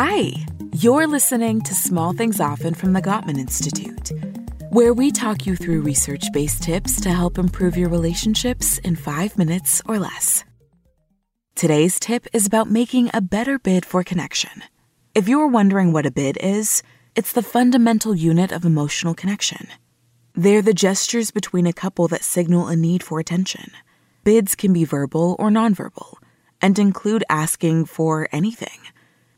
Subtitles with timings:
[0.00, 0.32] Hi,
[0.74, 4.12] you're listening to Small Things Often from the Gottman Institute,
[4.70, 9.36] where we talk you through research based tips to help improve your relationships in five
[9.36, 10.44] minutes or less.
[11.56, 14.62] Today's tip is about making a better bid for connection.
[15.16, 16.84] If you're wondering what a bid is,
[17.16, 19.66] it's the fundamental unit of emotional connection.
[20.32, 23.72] They're the gestures between a couple that signal a need for attention.
[24.22, 26.18] Bids can be verbal or nonverbal
[26.62, 28.78] and include asking for anything,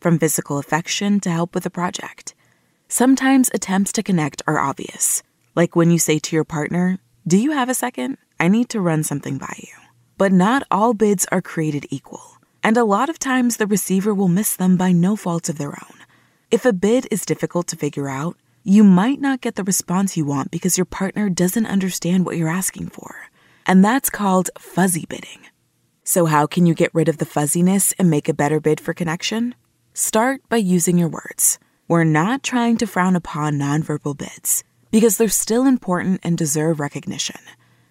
[0.00, 2.34] from physical affection to help with a project.
[2.88, 5.22] Sometimes attempts to connect are obvious,
[5.54, 8.18] like when you say to your partner, Do you have a second?
[8.40, 9.74] I need to run something by you.
[10.16, 14.28] But not all bids are created equal, and a lot of times the receiver will
[14.28, 15.98] miss them by no fault of their own.
[16.50, 20.24] If a bid is difficult to figure out, you might not get the response you
[20.24, 23.28] want because your partner doesn't understand what you're asking for.
[23.66, 25.40] And that's called fuzzy bidding.
[26.04, 28.94] So, how can you get rid of the fuzziness and make a better bid for
[28.94, 29.54] connection?
[30.00, 31.58] Start by using your words.
[31.88, 37.40] We're not trying to frown upon nonverbal bids because they're still important and deserve recognition.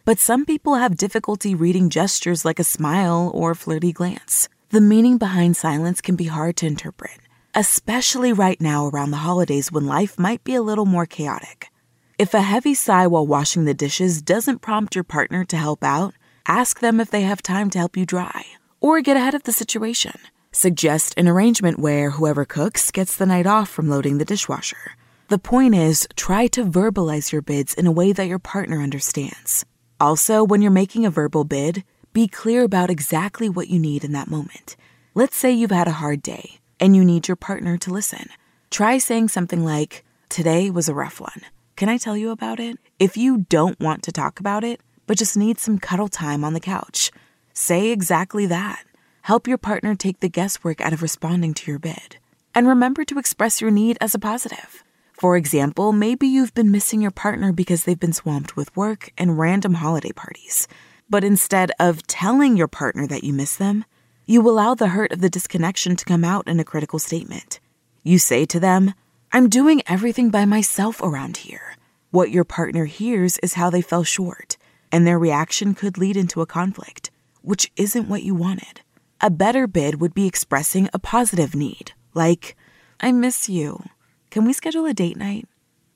[0.06, 4.48] But some people have difficulty reading gestures like a smile or a flirty glance.
[4.70, 7.20] The meaning behind silence can be hard to interpret,
[7.54, 11.74] especially right now around the holidays when life might be a little more chaotic.
[12.18, 16.14] If a heavy sigh while washing the dishes doesn't prompt your partner to help out,
[16.48, 18.46] Ask them if they have time to help you dry,
[18.80, 20.14] or get ahead of the situation.
[20.58, 24.94] Suggest an arrangement where whoever cooks gets the night off from loading the dishwasher.
[25.28, 29.66] The point is, try to verbalize your bids in a way that your partner understands.
[30.00, 34.14] Also, when you're making a verbal bid, be clear about exactly what you need in
[34.14, 34.76] that moment.
[35.14, 38.26] Let's say you've had a hard day and you need your partner to listen.
[38.72, 41.42] Try saying something like, Today was a rough one.
[41.76, 42.80] Can I tell you about it?
[42.98, 46.54] If you don't want to talk about it, but just need some cuddle time on
[46.54, 47.12] the couch.
[47.54, 48.87] Say exactly that.
[49.28, 52.16] Help your partner take the guesswork out of responding to your bid.
[52.56, 54.86] And remember to express your need as a positive.
[55.12, 59.38] For example, maybe you've been missing your partner because they've been swamped with work and
[59.38, 60.70] random holiday parties.
[61.10, 63.84] But instead of telling your partner that you miss them,
[64.26, 67.60] you allow the hurt of the disconnection to come out in a critical statement.
[68.04, 68.94] You say to them,
[69.34, 71.76] I'm doing everything by myself around here.
[72.12, 74.56] What your partner hears is how they fell short
[74.90, 78.84] and their reaction could lead into a conflict, which isn't what you wanted.
[79.20, 82.56] A better bid would be expressing a positive need, like,
[83.00, 83.84] I miss you.
[84.30, 85.48] Can we schedule a date night?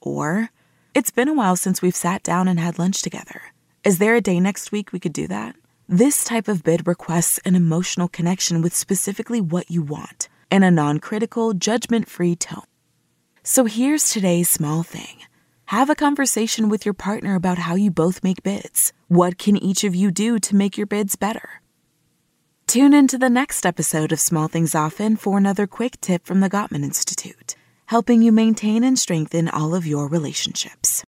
[0.01, 0.49] Or,
[0.95, 3.53] It's been a while since we've sat down and had lunch together.
[3.83, 5.55] Is there a day next week we could do that?
[5.87, 10.71] This type of bid requests an emotional connection with specifically what you want in a
[10.71, 12.65] non critical, judgment free tone.
[13.43, 15.19] So here's today's small thing
[15.65, 18.91] have a conversation with your partner about how you both make bids.
[19.07, 21.61] What can each of you do to make your bids better?
[22.71, 26.39] Tune in to the next episode of Small Things Often for another quick tip from
[26.39, 31.03] the Gottman Institute, helping you maintain and strengthen all of your relationships.